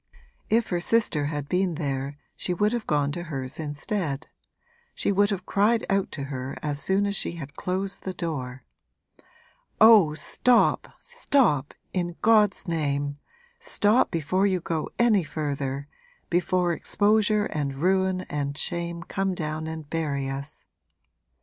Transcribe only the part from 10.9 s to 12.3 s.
stop in